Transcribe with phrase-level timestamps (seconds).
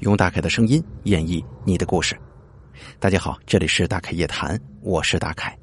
[0.00, 2.18] 用大凯的声音演绎你的故事。
[2.98, 5.56] 大家好，这里是大凯夜谈，我是大凯。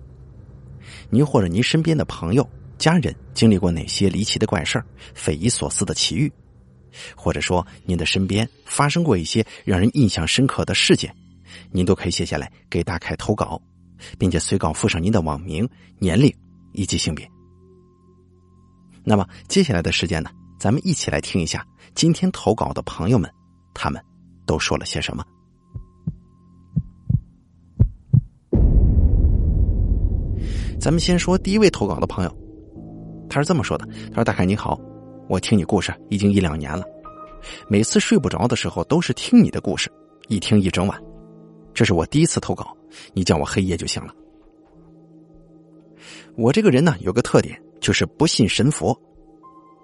[1.09, 4.81] 您或者您身边的朋友、家人经历过哪些离奇的怪事、
[5.13, 6.31] 匪夷所思的奇遇？
[7.15, 11.13] 或者说您的身边发生过一些让人印象深刻的事件，
[11.71, 13.61] 您都可以写下来给大凯投稿，
[14.17, 15.67] 并且随稿附上您的网名、
[15.99, 16.33] 年龄
[16.71, 17.29] 以及性别。
[19.03, 23.29] 那么接下来的时间呢，咱们一起来听一下今天投稿的朋友们，
[23.73, 24.03] 他们
[24.51, 25.23] 都说了些什么。
[30.77, 32.37] 咱们先说第一位投稿的朋友，
[33.29, 34.77] 他是这么说的：“他说大凯你好，
[35.29, 36.83] 我听你故事已经一两年了，
[37.69, 39.89] 每次睡不着的时候都是听你的故事，
[40.27, 41.01] 一听一整晚。
[41.73, 42.75] 这是我第一次投稿，
[43.13, 44.13] 你叫我黑夜就行了。
[46.35, 48.95] 我这个人呢，有个特点。”就是不信神佛，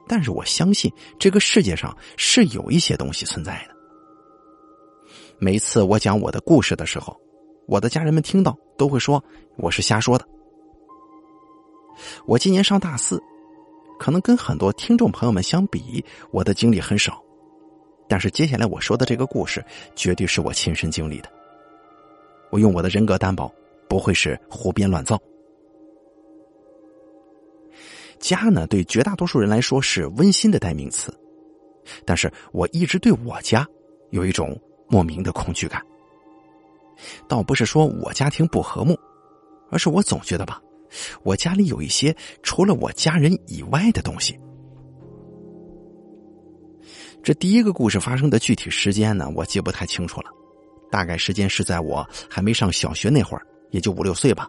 [0.07, 3.76] 但是我相信这个世界上是有一些东西存在的。
[5.39, 7.15] 每次我讲我的故事的时候，
[7.67, 9.23] 我的家人们听到都会说
[9.57, 10.27] 我是瞎说的。
[12.25, 13.21] 我今年上大四，
[13.99, 17.21] 可能跟很多听众朋友们相比，我的经历很少，
[18.07, 19.63] 但是接下来我说的这个故事
[19.95, 21.29] 绝对是我亲身经历的。
[22.49, 23.51] 我用我的人格担保，
[23.87, 25.21] 不会是胡编乱造。
[28.17, 31.15] 家呢，对绝大多数人来说是温馨的代名词，
[32.05, 33.67] 但是我一直对我家
[34.09, 35.81] 有一种莫名的恐惧感。
[37.27, 38.97] 倒不是说我家庭不和睦，
[39.69, 40.61] 而是我总觉得吧，
[41.23, 44.37] 我家里有一些除了我家人以外的东西。
[47.23, 50.29] 这第一个故事发生的具体时间呢，我记不太清楚了，
[50.89, 54.47] 大概时间是在我还没上小学那会儿，也就五六岁吧。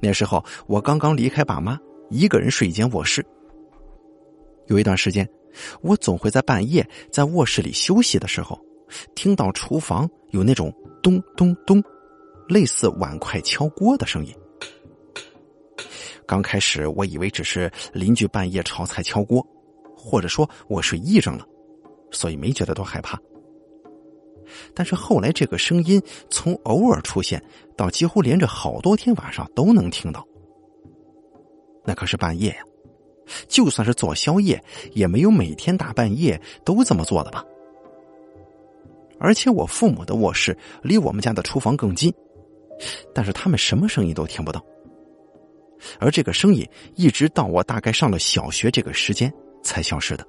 [0.00, 1.78] 那时候我刚刚离开爸妈。
[2.14, 3.24] 一个人睡一间卧室。
[4.66, 5.26] 有一段时间，
[5.80, 8.60] 我总会在半夜在卧室里休息的时候，
[9.14, 11.82] 听到厨房有那种咚咚咚，
[12.48, 14.34] 类似碗筷敲锅的声音。
[16.26, 19.44] 刚开始我以为只是邻居半夜炒菜敲锅，
[19.96, 21.44] 或者说我睡癔症了，
[22.10, 23.18] 所以没觉得多害怕。
[24.74, 26.00] 但是后来这个声音
[26.30, 27.42] 从偶尔出现
[27.76, 30.26] 到几乎连着好多天晚上都能听到。
[31.84, 32.62] 那可是半夜呀，
[33.48, 37.44] 就算是做宵夜，也没有每天大半夜都这么做的吧。
[39.22, 42.12] 而且我父母的卧室离我们家的厨房更近，
[43.14, 44.60] 但是他们什么声音都听不到。
[46.00, 49.32] 而这个声音一直到我大概上了小学这个时间
[49.62, 50.26] 才消失的。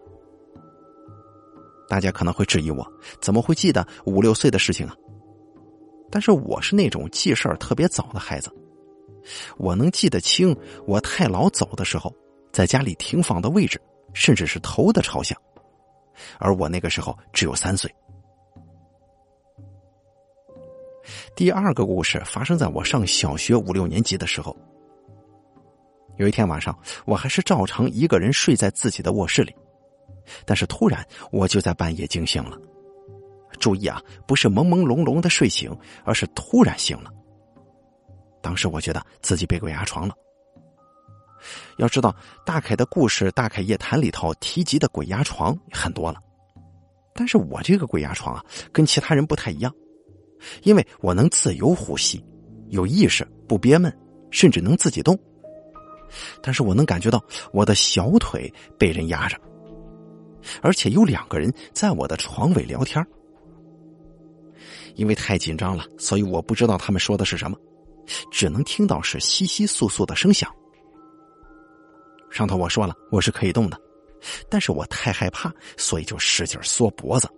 [1.90, 2.86] 大家可能会质疑我，
[3.20, 4.96] 怎么会记得五六岁的事情啊？
[6.12, 8.52] 但是我是那种记事儿特别早的孩子。
[9.58, 10.56] 我能记得清，
[10.86, 12.14] 我太姥走的时候，
[12.52, 13.82] 在家里停放的位置，
[14.14, 15.36] 甚至是头的朝向，
[16.38, 17.92] 而我那个时候只有三岁。
[21.36, 24.56] 第二个故事发生在我上小学五六年级的时候。
[26.18, 29.56] 有一天晚上，我还是照常一个人睡在自己的卧室里，
[30.46, 32.58] 但是突然我就在半夜惊醒了。
[33.60, 37.10] 注意啊，不是朦朦胧胧的睡醒，而是突然醒了。
[38.42, 40.14] 当时我觉得自己被鬼压床了。
[41.78, 42.16] 要知道，
[42.46, 46.20] 大凯的故事《大凯夜谈》里头提及的鬼压床很多了，
[47.14, 49.74] 但是我这个鬼压床啊，跟其他人不太一样，
[50.64, 52.24] 因为我能自由呼吸，
[52.70, 53.92] 有意识，不憋闷，
[54.32, 55.18] 甚至能自己动。
[56.42, 59.38] 但是我能感觉到我的小腿被人压着，
[60.62, 63.06] 而且有两个人在我的床尾聊天。
[64.96, 67.58] 因为太紧张了，所以我不知道他们说的是什么。
[68.30, 70.52] 只能听到是窸窸窣窣的声响。
[72.30, 73.80] 上头我说了我是可以动的，
[74.50, 77.30] 但是我太害怕，所以就使劲缩脖子，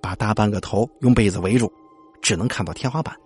[0.00, 1.70] 把大半个头用被子围住，
[2.20, 3.16] 只能看到天花板。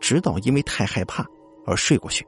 [0.00, 1.26] 直到因为太害怕
[1.66, 2.26] 而睡过去。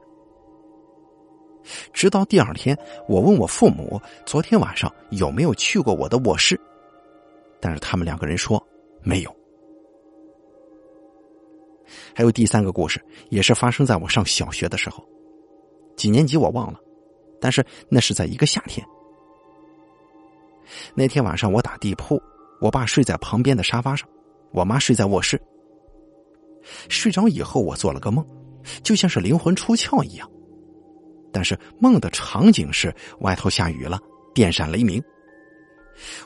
[1.93, 6.59] 直到第二天，我问我父母昨天晚上有没有去过我的卧室，
[7.61, 8.61] 但是他们两个人说
[9.01, 9.35] 没有。
[12.13, 15.05] 还有第三个故事，也是发生在我上小学的时候，
[15.95, 16.79] 几年级我忘了，
[17.39, 18.85] 但是那是在一个夏天。
[20.93, 22.21] 那天晚上我打地铺，
[22.59, 24.07] 我爸睡在旁边的沙发上，
[24.51, 25.39] 我妈睡在卧室。
[26.89, 28.25] 睡着以后，我做了个梦，
[28.83, 30.29] 就像是灵魂出窍一样，
[31.31, 33.99] 但是梦的场景是外头下雨了，
[34.33, 35.01] 电闪雷鸣。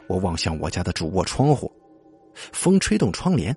[0.07, 1.71] 我望向我家的主卧窗户，
[2.51, 3.55] 风吹动窗帘。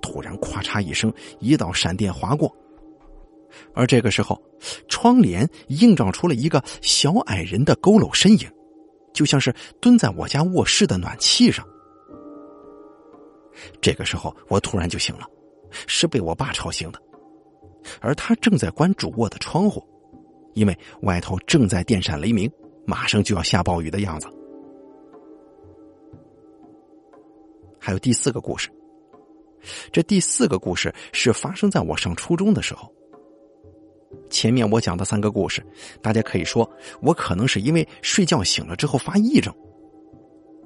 [0.00, 2.52] 突然，咔嚓一声，一道闪电划过，
[3.72, 4.42] 而这个时候，
[4.88, 8.50] 窗帘映照出了一个小矮人的佝偻身影，
[9.14, 11.64] 就像是蹲在我家卧室的暖气上。
[13.80, 15.26] 这个时候我突然就醒了，
[15.86, 17.00] 是被我爸吵醒的，
[18.00, 19.82] 而他正在关主卧的窗户，
[20.54, 22.50] 因为外头正在电闪雷鸣，
[22.86, 24.28] 马上就要下暴雨的样子。
[27.78, 28.70] 还有第四个故事，
[29.90, 32.92] 这第四个故事是发生在我上初中的时候。
[34.28, 35.64] 前面我讲的三个故事，
[36.00, 36.70] 大家可以说
[37.00, 39.52] 我可能是因为睡觉醒了之后发癔症。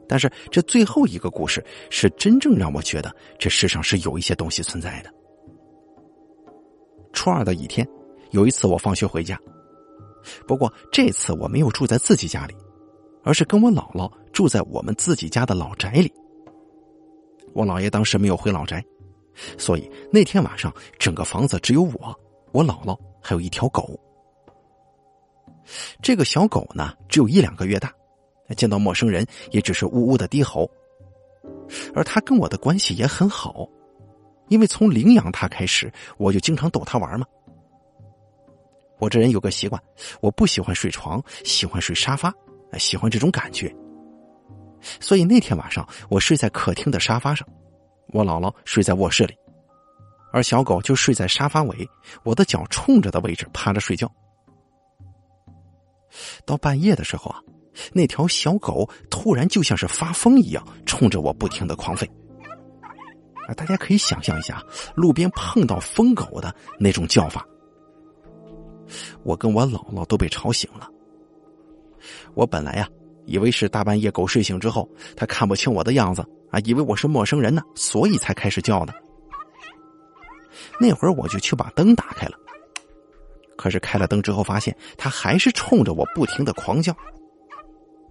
[0.08, 5.12] 但是这最后一个故事是真正让我觉得这世上是有一些东西存在的。
[7.12, 7.87] 初二的一天，
[8.31, 9.38] 有一次我放学回家，
[10.47, 12.55] 不过这次我没有住在自己家里，
[13.25, 16.12] 而是跟我姥姥住在我们自己家的老宅里。
[17.55, 18.85] 我姥爷当时没有回老宅，
[19.56, 22.20] 所以那天晚上整个房子只有我、
[22.53, 23.99] 我姥姥还有一条狗。
[26.03, 27.91] 这个小狗呢，只有一两个月大。
[28.54, 30.70] 见到陌生人也只是呜呜的低吼，
[31.94, 33.69] 而他跟我的关系也很好，
[34.48, 37.26] 因为从领养他开始，我就经常逗他玩嘛。
[38.98, 39.82] 我这人有个习惯，
[40.20, 42.32] 我不喜欢睡床，喜欢睡沙发，
[42.78, 43.75] 喜欢这种感觉。
[45.00, 47.46] 所以那天晚上我睡在客厅的沙发上，
[48.08, 49.37] 我姥姥睡在卧室里，
[50.32, 51.88] 而小狗就睡在沙发尾，
[52.22, 54.10] 我的脚冲着的位置趴着睡觉。
[56.46, 57.43] 到半夜的时候啊。
[57.93, 62.08] 那条小狗突然就像是发疯一样，冲着我不停的狂吠。
[63.49, 64.62] 啊，大家可以想象一下，
[64.94, 67.46] 路边碰到疯狗的那种叫法。
[69.23, 70.88] 我跟我姥姥都被吵醒了。
[72.34, 72.88] 我本来呀，
[73.25, 78.94] 以为是大半夜狗睡醒之后，它看不清我的样子啊，以为我是陌生人呢，所以才开始叫的。
[80.81, 82.37] 那会儿我就去把灯打开了，
[83.56, 86.96] 可是开了灯之后，发现它还是冲着我不停的狂叫。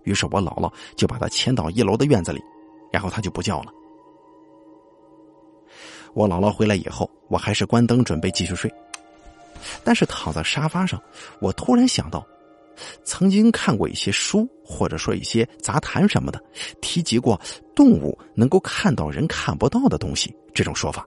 [0.06, 2.42] 于是我姥姥就把他牵到一楼的院子里，
[2.92, 3.74] 然后他就不叫了。
[6.14, 8.74] 我姥姥回来以后，我还是关灯准备继续睡，
[9.84, 11.02] 但是躺在沙发上，
[11.42, 12.26] 我突然想到，
[13.04, 16.42] 曾经看过一些书，或者说一些杂谈什么的，
[16.82, 17.38] 提及过
[17.76, 21.06] 动物能够看到人看不到的东西这种说法。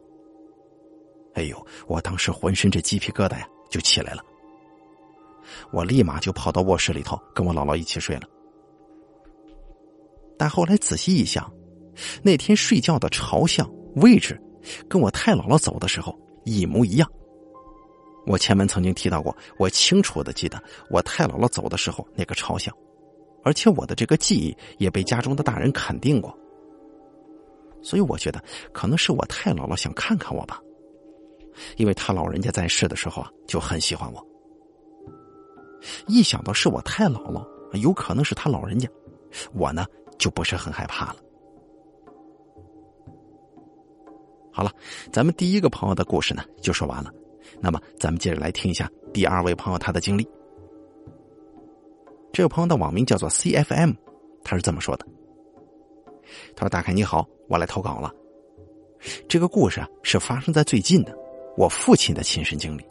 [1.34, 4.22] 哎呦，我当时浑身这鸡皮疙瘩呀就起来了，
[5.70, 8.28] 我立马就跑到卧室里头跟我姥姥一起睡了。
[10.38, 11.52] 但后来仔细一想，
[12.22, 14.40] 那天睡觉的朝向位置，
[14.88, 17.10] 跟我太姥姥走的时候一模一样。
[18.26, 22.72] 我前面曾经提到过，我清楚的记得我太姥姥走的时候那个朝向，
[23.42, 26.32] 而且我的这个记忆也被家中的大人肯定过。
[27.80, 28.42] 所以我觉得
[28.72, 30.60] 可能是我太姥姥想看看我吧，
[31.76, 34.24] 因为他老人家在世的时候啊就很喜欢我。
[36.06, 37.44] 一想到是我太姥姥，
[37.78, 38.88] 有可能是他老人家，
[39.52, 39.84] 我呢。
[40.18, 41.16] 就不是很害怕了。
[44.52, 44.72] 好了，
[45.12, 47.12] 咱们第一个朋友的故事呢就说完了。
[47.60, 50.28] 那么，咱们接着来听一下第二位朋友他的经历。
[52.32, 53.92] 这位朋友的网名叫做 CFM，
[54.44, 55.06] 他是这么说的
[56.54, 58.12] ：“他说，大凯你好，我来投稿了。
[59.28, 61.16] 这个故事啊是发生在最近的，
[61.56, 62.84] 我父亲的亲身经历。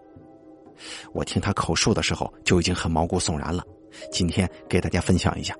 [1.13, 3.63] 我听他口述的时候就已经很毛骨悚然了，
[4.12, 5.53] 今天给大家分享一下。”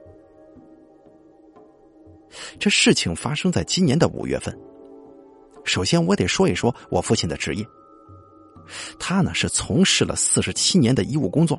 [2.60, 4.58] 这事情发生在今年的五月份。
[5.64, 7.66] 首先，我得说一说我父亲的职业。
[9.00, 11.58] 他呢是从事了四十七年的医务工作，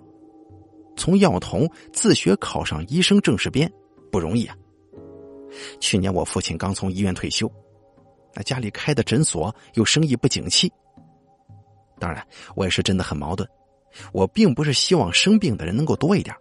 [0.97, 3.71] 从药童自学考上医生正式编，
[4.13, 4.55] 不容易啊。
[5.81, 7.51] 去年我父亲刚从医院退休，
[8.35, 10.71] 那家里开的诊所又生意不景气。
[11.99, 12.23] 当然，
[12.55, 13.49] 我也是真的很矛盾。
[14.13, 16.37] 我并不是希望生病的人能够多一点，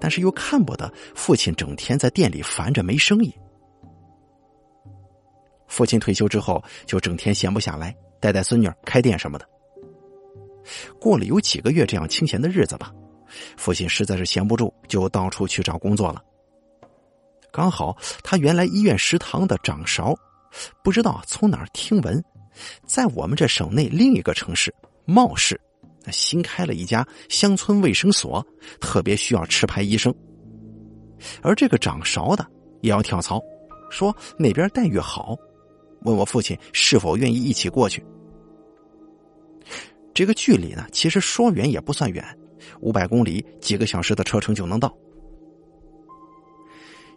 [0.00, 3.32] 但是又看不得父亲整天在店里烦着没生意。
[5.74, 9.48] 父亲退休之后，就整天闲不下来，带带孙女、开店什么的。
[11.00, 12.92] 过了有几个月这样清闲的日子吧，
[13.56, 16.22] 父亲实在是闲不住，就到处去找工作了。
[17.50, 20.14] 刚好他原来医院食堂的掌勺，
[20.84, 22.24] 不知道从哪儿听闻，
[22.86, 24.72] 在我们这省内另一个城市
[25.06, 25.60] 茂市，
[26.12, 28.46] 新开了一家乡村卫生所，
[28.80, 30.14] 特别需要持牌医生。
[31.42, 32.46] 而这个掌勺的
[32.80, 33.42] 也要跳槽，
[33.90, 35.36] 说那边待遇好。
[36.04, 38.04] 问我父亲是否愿意一起过去。
[40.14, 42.24] 这个距离呢，其实说远也不算远，
[42.80, 44.94] 五百公里，几个小时的车程就能到。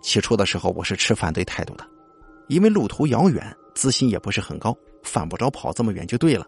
[0.01, 1.85] 起初的时候，我是持反对态度的，
[2.47, 6.45] 因为路途遥远，资薪也不是很高，犯不着跑这么远就对了。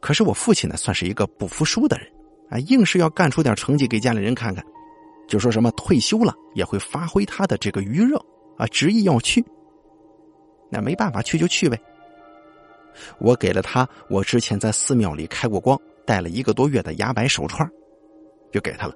[0.00, 2.06] 可是我父亲呢，算是一个不服输的人，
[2.50, 4.64] 啊，硬是要干出点成绩给家里人看看，
[5.26, 8.16] 就说什么退休了也会发挥他的这个余热，
[8.56, 9.44] 啊，执意要去。
[10.70, 11.78] 那没办法去就去呗。
[13.18, 17.68] 我给了他我之前在寺庙里开过光、戴了一个多月的牙白手串，
[18.52, 18.94] 就给他了，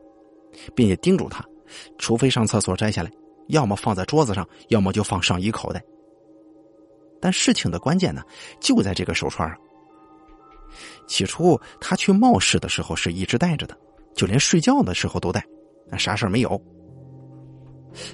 [0.74, 1.44] 并且叮嘱他，
[1.98, 3.10] 除非上厕所摘下来，
[3.48, 5.82] 要么放在桌子上，要么就放上衣口袋。
[7.20, 8.22] 但事情的关键呢，
[8.60, 9.58] 就在这个手串上。
[11.06, 13.78] 起初他去冒失的时候是一直戴着的，
[14.14, 15.42] 就连睡觉的时候都戴，
[15.88, 16.60] 那啥事没有。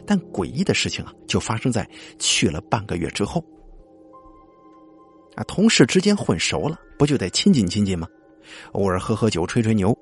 [0.07, 3.45] 但诡异的事情啊，就发生在去了半个月之后。
[5.37, 8.07] 啊，同事之间混熟了，不就得亲近亲近吗？
[8.73, 9.97] 偶尔喝喝酒，吹吹牛。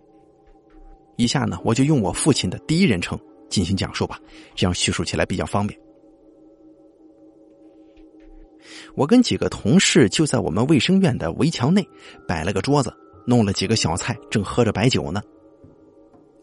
[1.17, 3.19] 以下呢，我就用我父亲的第一人称
[3.51, 4.19] 进行讲述吧，
[4.55, 5.79] 这样叙述起来比较方便。
[8.95, 11.87] 我跟几个同事就在我们卫生院的围墙内
[12.27, 12.93] 摆了个桌子，
[13.27, 15.21] 弄了几个小菜，正喝着白酒呢。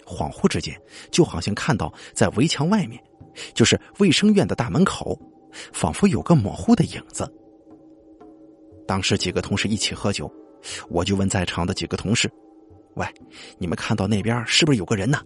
[0.06, 3.04] 恍惚之间，就好像看到在围墙外面，
[3.54, 5.18] 就是卫生院的大门口，
[5.74, 7.32] 仿佛有个模糊的影子。
[8.88, 10.32] 当时几个同事一起喝酒，
[10.89, 12.32] 我就问在场的几个同事
[12.96, 13.06] ：“喂，
[13.58, 15.20] 你们看到那边是不是有个人呢？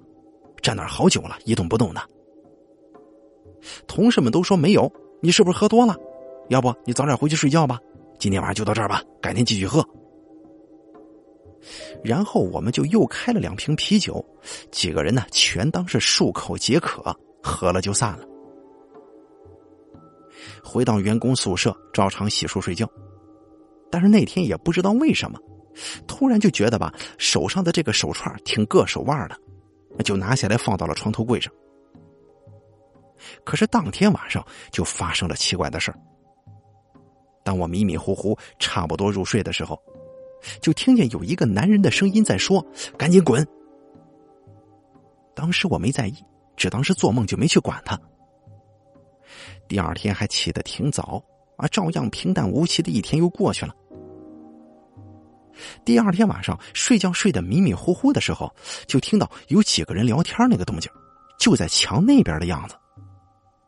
[0.61, 2.01] 站那儿好久了，一动不动的。”
[3.87, 4.91] 同事们都说没有。
[5.21, 5.93] 你是不是喝多了？
[6.47, 7.77] 要不你早点回去睡觉吧。
[8.17, 9.85] 今天晚上就到这儿吧，改天继续喝。
[12.01, 14.25] 然后我们就又开了两瓶啤酒，
[14.71, 18.25] 几个人呢全当是漱口解渴，喝了就散了。
[20.63, 22.89] 回到员工宿舍，照常洗漱睡觉。
[23.91, 25.39] 但是那天也不知道为什么，
[26.07, 31.51] 突然就觉得吧，手上的这个手串挺硌手腕的，就拿下来放到了床头柜上。
[33.43, 35.93] 可是当天晚上就发生了奇怪的事
[37.43, 39.77] 当我迷迷糊糊差不多入睡的时候，
[40.61, 42.65] 就听见有一个男人的声音在说
[42.95, 43.45] ：“赶紧滚！”
[45.35, 46.13] 当时我没在意，
[46.59, 47.99] 只当是做梦，就没去管他。
[49.67, 51.23] 第二天还起得挺早。
[51.55, 53.75] 啊，照样平淡无奇的一天又过去了。
[55.83, 58.49] 第二天晚上睡觉睡得迷迷糊糊的时候，
[58.87, 60.89] 就听到有几个人聊天那个动静，
[61.37, 62.75] 就在墙那边的样子，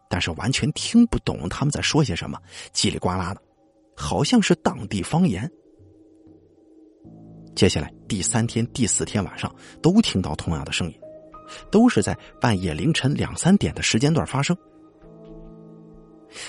[0.09, 2.39] 但是完全听不懂他们在说些什么，
[2.73, 3.41] 叽里呱啦的，
[3.93, 5.51] 好像是当地方言。
[7.53, 11.00] 接下来第三天、第四天晚上都听到同样的声音，
[11.69, 14.55] 都是在半夜凌晨两三点的时间段发生。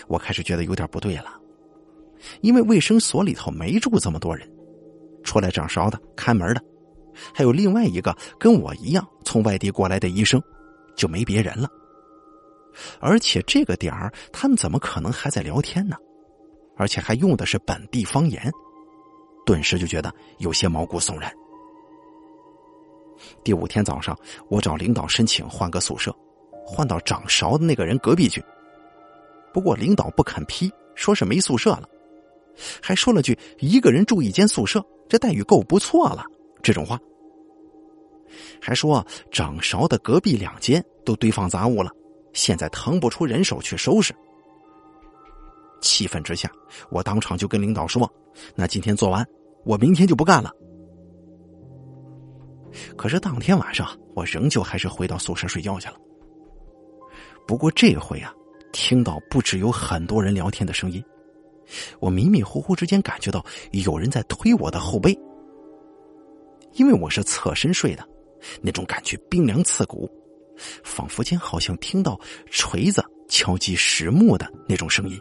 [0.07, 1.33] 我开始觉得有点不对了，
[2.41, 4.49] 因为卫生所里头没住这么多人，
[5.25, 6.63] 出来掌勺的、看门的，
[7.35, 10.41] 还有另外一个跟我一样从外地过来的医生，
[10.97, 11.69] 就没别人了。
[13.01, 15.97] 而且这个点儿，他们怎么可能还在聊天呢？
[16.77, 18.51] 而且还用的是本地方言，
[19.45, 21.31] 顿时就觉得有些毛骨悚然。
[23.45, 24.17] 第五天早上，
[24.49, 26.15] 我找领导申请换个宿舍，
[26.65, 28.43] 换到掌勺的那个人隔壁去。
[29.53, 31.89] 不过领导不肯批，说是没宿舍了，
[32.81, 36.25] 还说了句“一个人住一间宿舍，这待遇够不错了”
[36.63, 36.99] 这种话，
[38.61, 41.91] 还说掌勺的隔壁两间都堆放杂物了，
[42.33, 44.15] 现在腾不出人手去收拾。
[45.83, 46.51] 气愤之下，
[46.91, 48.11] 我当场就跟领导说
[48.55, 49.27] ：“那今天做完，
[49.65, 50.51] 我明天就不干了。”
[52.97, 55.97] 可是当天晚上，我仍旧还是回到宿舍睡觉去了。
[57.47, 58.35] 不过这回啊。
[58.75, 61.05] 听到不止有很多人聊天的声音，
[62.01, 65.15] 我迷迷糊糊之间感觉到有人在推我的后背，
[66.73, 68.03] 因为我是侧身睡的，
[68.63, 70.11] 那种感觉冰凉刺骨，
[70.83, 72.19] 仿佛间好像听到
[72.51, 75.21] 锤子敲击实木的那种声音，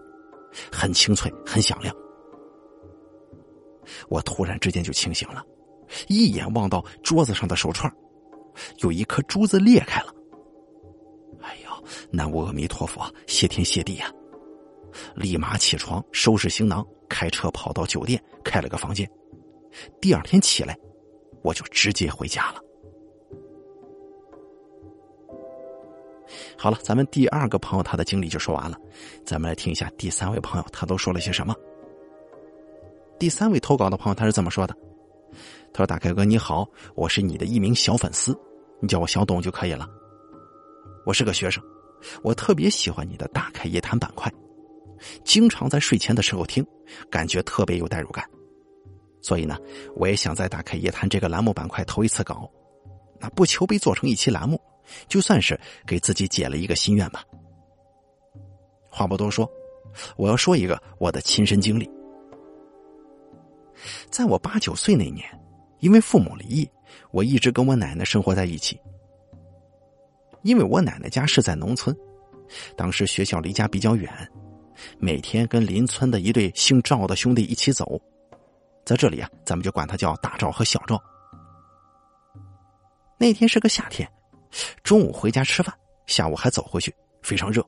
[0.71, 1.93] 很清脆，很响亮。
[4.07, 5.43] 我突然之间就清醒了，
[6.07, 7.91] 一眼望到桌子上的手串，
[8.79, 10.13] 有一颗珠子裂开了。
[11.41, 14.11] 哎呦南无阿弥陀佛，谢天谢地呀！
[15.15, 19.09] 立马起床，收拾行囊，开车跑到酒店开了个房间。
[20.01, 20.77] 第二天起来，
[21.41, 22.61] 我就直接回家了。
[26.57, 28.77] 好了，咱们第二个朋友他的经历就说完了，
[29.25, 31.55] 咱们来听一下第三位朋友他都说了些什么。
[33.17, 34.75] 第三位投稿的朋友他是这么说的
[35.73, 38.37] ：“他说，大开哥你好，我是你的一名小粉丝，
[38.81, 39.87] 你叫我小董就可以了。
[41.05, 41.63] 我是个学生。”
[42.23, 44.33] 我特别喜欢你的大开夜谈板块，
[45.23, 46.65] 经常在睡前的时候听，
[47.11, 48.27] 感觉特别有代入感。
[49.21, 49.55] 所以呢，
[49.95, 52.49] 我也想在大开夜谈这个栏目板块投一次稿，
[53.19, 54.59] 那不求被做成一期栏目，
[55.07, 57.23] 就算是给自己解了一个心愿吧。
[58.89, 59.47] 话不多说，
[60.17, 61.87] 我要说一个我的亲身经历。
[64.09, 65.27] 在我八九岁那年，
[65.79, 66.69] 因为父母离异，
[67.11, 68.79] 我一直跟我奶奶生活在一起。
[70.43, 71.95] 因为我奶奶家是在农村，
[72.75, 74.11] 当时学校离家比较远，
[74.97, 78.01] 每天跟邻村的一对姓赵的兄弟一起走，
[78.83, 81.01] 在这里啊，咱们就管他叫大赵和小赵。
[83.19, 84.09] 那天是个夏天，
[84.83, 85.71] 中午回家吃饭，
[86.07, 87.63] 下午还走回去，非常热。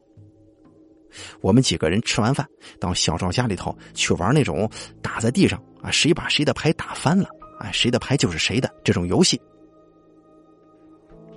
[1.42, 2.48] 我们几个人吃完饭，
[2.80, 4.70] 到小赵家里头去玩那种
[5.02, 7.28] 打在地上啊，谁把谁的牌打翻了，
[7.60, 9.40] 哎，谁的牌就是谁的这种游戏。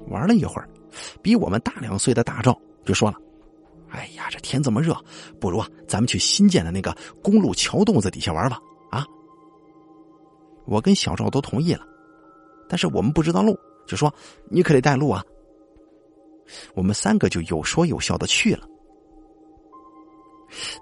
[0.09, 0.68] 玩了一会儿，
[1.21, 3.16] 比我们大两岁的大赵就说了
[3.90, 4.97] ：“哎呀，这天这么热，
[5.40, 8.59] 不如啊，咱们去新建的那个公路桥洞子底下玩吧。”
[8.90, 9.04] 啊，
[10.64, 11.85] 我跟小赵都同意了，
[12.68, 14.14] 但是我们不知道路，就说
[14.49, 15.25] ：“你可得带路啊。”
[16.75, 18.64] 我们三个就有说有笑的去了。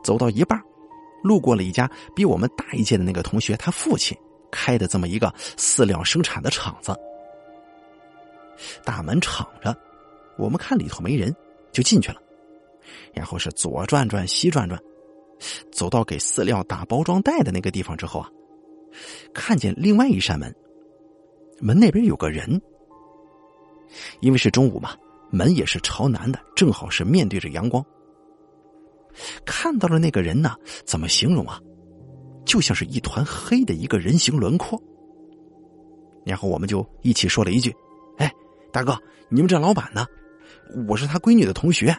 [0.03, 0.61] 走到一半，
[1.23, 4.17] 路过了一家比我们大一届的那个同学他父亲
[4.51, 6.95] 开的这么一个饲料生产的厂子。
[8.85, 9.77] 大门敞着，
[10.39, 11.35] 我们看里头没人，
[11.73, 12.21] 就进去了。
[13.13, 14.81] 然后是左转转，西转转，
[15.73, 18.31] 走到给饲料打包装袋的那个地方之后啊，
[19.33, 20.55] 看见另外一扇门，
[21.61, 22.61] 门那边有个人。
[24.21, 24.97] 因为是中午嘛，
[25.31, 27.85] 门也是朝南的，正好是面对着阳光。
[29.45, 30.55] 看到了那个人呢，
[30.85, 31.61] 怎么形容啊？
[32.45, 34.81] 就像是一团黑的一个人形轮廓。
[36.27, 37.75] 然后我们就一起说了一句
[38.19, 38.31] ：“哎，
[38.73, 38.99] 大哥，
[39.31, 40.07] 你们这老板呢？
[40.89, 41.97] 我是他闺女的同学。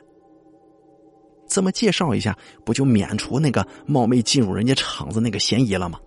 [1.47, 5.99] 这么介绍一下，不就免除那个冒昧进入人家厂子那个嫌疑了吗？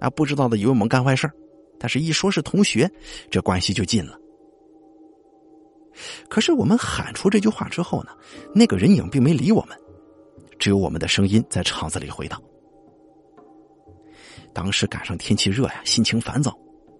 [0.00, 1.30] 啊，不知道的以为我们干坏事
[1.78, 2.90] 但是一说是同学，
[3.30, 4.18] 这关系就近了。
[6.28, 8.10] 可是我们喊出这句话之后呢，
[8.54, 9.76] 那个人影并没理我们。”
[10.60, 12.40] 只有我们的声音在厂子里回荡。
[14.52, 16.56] 当时赶上天气热呀，心情烦躁，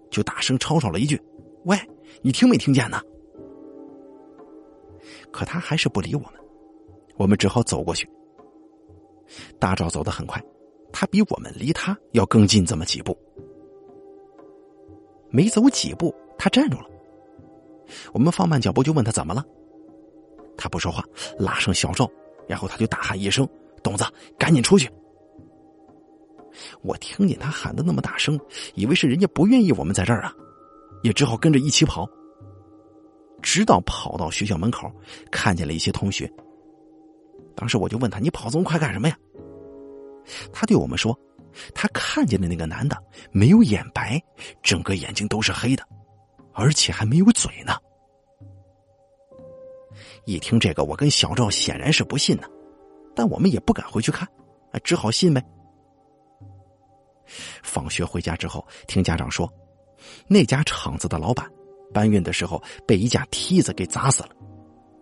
[0.09, 1.21] 就大声吵吵了一句
[1.65, 1.77] ：“喂，
[2.21, 2.99] 你听没听见呢？”
[5.31, 6.33] 可他还是不理我们，
[7.17, 8.09] 我们只好走过去。
[9.59, 10.43] 大赵走得很快，
[10.91, 13.15] 他比我们离他要更近这么几步。
[15.29, 16.85] 没走几步，他站住了。
[18.11, 19.45] 我们放慢脚步，就问他怎么了。
[20.57, 21.03] 他不说话，
[21.37, 22.09] 拉上小赵。
[22.51, 23.47] 然后他就大喊一声
[23.81, 24.03] ：“董子，
[24.37, 24.91] 赶紧出去！”
[26.83, 28.37] 我听见他喊的那么大声，
[28.75, 30.35] 以为是人家不愿意我们在这儿啊，
[31.01, 32.05] 也只好跟着一起跑。
[33.41, 34.91] 直到跑到学校门口，
[35.31, 36.29] 看见了一些同学。
[37.55, 39.17] 当时我就问他：“你跑这么快干什么呀？”
[40.51, 41.17] 他对我们说
[41.73, 44.21] ：“他看见的那个男的没有眼白，
[44.61, 45.87] 整个眼睛都是黑的，
[46.51, 47.77] 而且还没有嘴呢。”
[50.25, 52.47] 一听这个，我跟小赵显然是不信呢，
[53.15, 54.27] 但我们也不敢回去看，
[54.71, 55.43] 啊，只好信呗。
[57.63, 59.51] 放学回家之后，听家长说，
[60.27, 61.49] 那家厂子的老板
[61.93, 64.29] 搬运的时候被一架梯子给砸死了，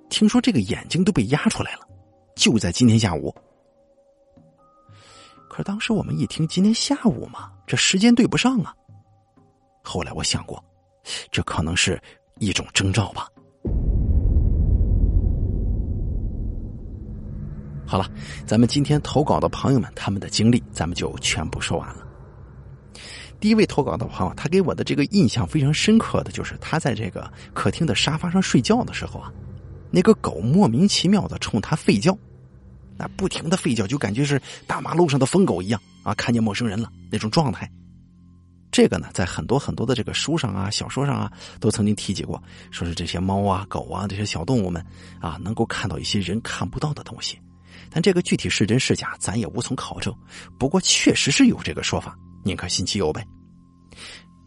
[0.10, 1.88] 听说这个眼睛都被压出来了，
[2.36, 3.34] 就在今天下午。
[5.50, 8.74] 可是当时我们一听今天下午嘛，这时间对不上啊。
[9.84, 10.64] 后来我想过，
[11.32, 12.00] 这可能是
[12.38, 13.28] 一种征兆吧。
[17.90, 18.08] 好了，
[18.46, 22.06] 咱们今天投稿的朋友们，他们的经历咱们就全部说完了。
[23.40, 29.34] 第一位投稿的朋友，他给我的这个印象非常深刻的就是他在这个客厅的沙发上睡觉的时候啊，
[29.90, 32.16] 那个狗莫名其妙的冲他吠叫，
[32.96, 37.68] 那不停的吠叫，就感觉是大马路上的疯狗一样啊，看见陌生人了那种状态。
[38.72, 44.86] 这个呢，在很多很多的这个书上啊、小说上啊，都曾经提及过，说是这些猫啊、狗啊这些小动物们
[45.20, 47.40] 啊，能够看到一些人看不到的东西。
[47.90, 50.14] 但这个具体是真是假，咱也无从考证。
[50.58, 53.26] 不过确实是有这个说法，宁可信其有呗。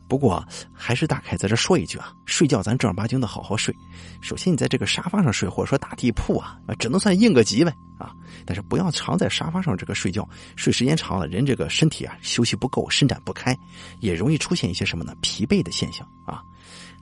[0.08, 3.74] 不过还是大凯在这说一句啊，睡觉咱正儿八经的好好睡。
[4.20, 8.12] 首先你在这个沙发上睡，或者说打地铺啊，只能算应个急呗啊。
[8.44, 13.56] 但是不要常在沙发上这个睡觉，睡时间长了，人这个身体啊休息不够，伸展不开，
[14.00, 15.14] 也容易出现一些什么呢？
[15.22, 16.42] 疲惫的现象啊。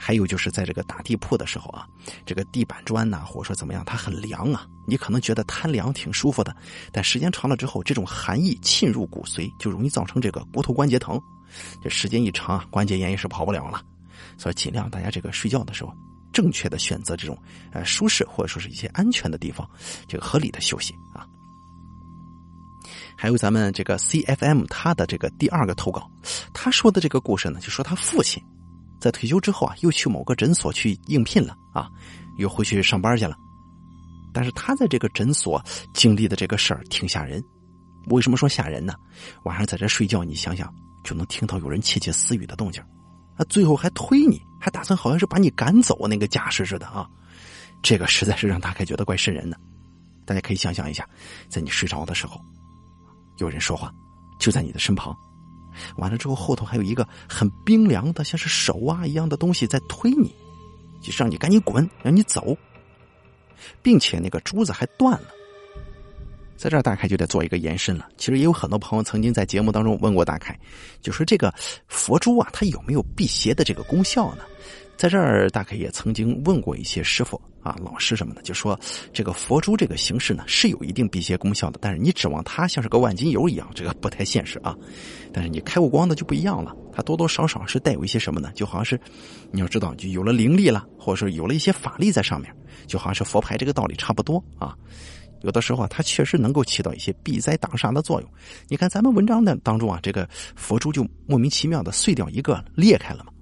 [0.03, 1.87] 还有就是在这个打地铺的时候啊，
[2.25, 4.67] 这个地板砖呐，或者说怎么样，它很凉啊。
[4.89, 6.57] 你可能觉得贪凉挺舒服的，
[6.91, 11.21] 但时间长了之后，这种寒意沁入骨髓，就容易造成这个骨头关节疼。
[11.83, 13.85] 这时间一长啊，关节炎也是跑不了了。
[14.39, 15.95] 所以尽量大家这个睡觉的时候，
[16.33, 17.37] 正确的选择这种
[17.71, 19.69] 呃舒适或者说是一些安全的地方，
[20.09, 21.29] 这个合理的休息啊。
[23.17, 26.11] 还有咱们这个 C F M 他的这个第二个投稿，
[26.55, 28.43] 他说的这个故事呢，就说他父亲。
[29.01, 31.89] 在退休之后啊，又去某个诊所去应聘了啊，
[32.39, 33.37] 又回去上班去了。
[34.33, 35.61] 但是他在这个诊所
[35.93, 37.43] 经历的这个事儿挺吓人。
[38.07, 38.95] 为什么说吓人呢？
[39.43, 40.73] 晚上在这睡觉，你想想
[41.05, 42.83] 就能听到有人窃窃私语的动静，
[43.37, 47.09] 啊，最后还推你，还打算好像是把你赶走那个架势似的啊。
[47.83, 49.59] 这个实在是让大概觉得怪瘆人的。
[50.25, 51.09] 大家可以想象一下，
[51.49, 52.41] 在你睡着的时候，
[53.39, 53.93] 有人说话，
[54.39, 55.17] 就在你的身旁。
[55.97, 60.35] 完了之后，后头还有一个很冰凉的，像是手啊一样的东西在推你，
[61.01, 62.57] 就让你赶紧滚，让你走，
[63.83, 65.29] 并且那个珠子还断了。
[66.57, 68.07] 在这儿，大凯就得做一个延伸了。
[68.19, 70.59] 其实也有很多朋友曾经在节目当中问过大凯，
[71.01, 71.51] 就说这个
[71.89, 74.43] 佛珠啊，它有没有辟邪的这个功效呢？
[75.01, 78.79] 在这儿，大概也曾经问过一些师傅啊、老师什么的，就说
[79.15, 84.77] 这个佛珠这个形式呢是有一定辟邪功效的，但是你指望它像是个万金油一样，这个不太现实啊。
[85.33, 88.53] 但是你开过光的就不一样了，它多多少少是带有一些什么呢？
[88.55, 89.01] 就好像是
[89.51, 92.55] 你要知道，就有了灵力了，或者说有了一些法力在上面，
[92.87, 94.77] 就好像是佛牌这个道理差不多啊。
[95.41, 98.31] 有的时候啊，它确实能够起到一些避灾挡煞的作用。
[98.69, 103.33] 你看咱们文章的当中啊，这个佛珠就莫名其妙的碎掉一个，裂开了嘛。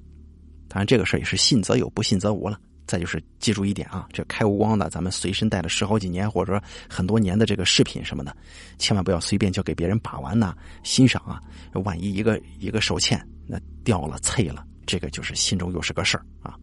[0.68, 2.61] 当然，这个事儿也是信则有，不信则无了。
[2.87, 8.35] 再就是记住一点啊，这开无光的，咱们随身带了十好几年或者说很多年的这个饰品什么的，
[8.78, 11.38] 千万不要随便交给别人把玩呐、欣赏啊。
[11.85, 16.57] 万一一个一个手欠，那掉了、碎了，这个就是心中又是个事儿啊。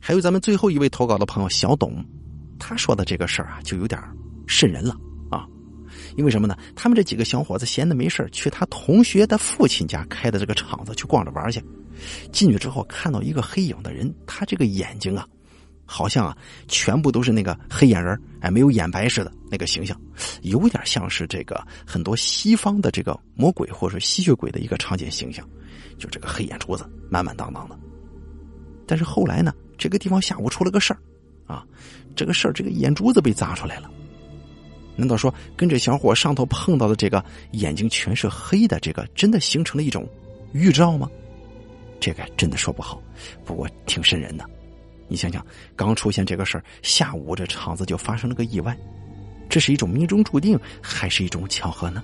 [0.00, 2.04] 还有咱们最后一位投稿的朋友小董，
[2.58, 4.00] 他说的这个事儿啊，就有点
[4.48, 4.96] 瘆人了。
[6.16, 6.56] 因为什么呢？
[6.74, 11.62] 他们这几个小伙子闲的没事去他同学的父亲家开的这个厂子去逛着玩去。
[12.32, 15.26] 进去之后，看到一个黑影的人，他这个眼睛啊，
[15.86, 16.36] 好像啊，
[16.68, 19.98] 全部都是那个黑眼仁哎，没有眼白似的那个形象，
[20.42, 25.48] 有点像是这个很多西方的这个魔鬼或者吸血鬼的一个常见形象，
[25.98, 27.78] 就这个黑眼珠子满满当当的。
[28.86, 31.00] 但是后来呢，这个地方下午出了个事儿，
[31.46, 31.64] 啊，
[32.14, 33.90] 这个事儿这个眼珠子被砸出来了。
[34.96, 40.08] 难道说跟这小伙上头碰到的这个眼睛全是黑的，这个真的形成了一种
[40.52, 41.08] 预兆吗？
[42.00, 43.00] 这个真的说不好，
[43.44, 44.44] 不过挺瘆人的。
[45.08, 45.44] 你想想，
[45.76, 48.76] 刚出现这个事儿，下午这厂子就发生了个意外，
[49.48, 52.02] 这是一种命中注定，还是一种巧合呢？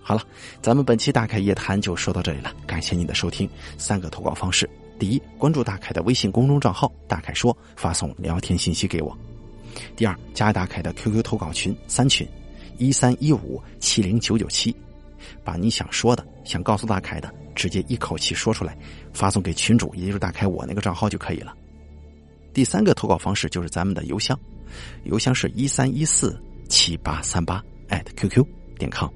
[0.00, 0.22] 好了，
[0.60, 3.48] 咱们本期大凯夜谈就说到这里了，感谢您的收听。
[3.78, 9.16] 三个投稿方式：第一，关注大凯的微信公众账号“大凯说”，发送聊天信息给我；
[9.96, 12.26] 第二，加大凯的 QQ 投稿群三群：
[12.78, 14.74] 一三一五七零九九七。
[15.42, 18.76] 把你想说的、想告诉大凯的，直接一口气说出来，
[19.12, 21.54] 发送给群主，也就是大凯我那个账号就可以了。
[22.52, 24.38] 第三个投稿方式就是咱们的邮箱，
[25.04, 27.62] 邮箱是一三一四七八三八
[28.16, 28.44] @QQ
[28.78, 29.08] 点 com，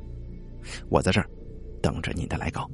[0.88, 1.29] 我在这儿
[1.83, 2.68] 等着你的来稿。